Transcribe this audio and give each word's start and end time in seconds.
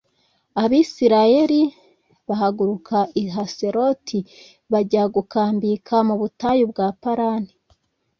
Abisirayeli 0.63 1.61
bahaguruka 2.27 2.97
i 3.21 3.23
Haseroti 3.33 4.19
p 4.23 4.27
bajya 4.71 5.03
gukambika 5.15 5.95
mu 6.07 6.15
butayu 6.21 6.63
bwa 6.71 6.87
Parani 7.01 7.51